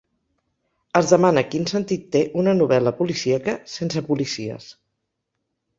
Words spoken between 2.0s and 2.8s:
té una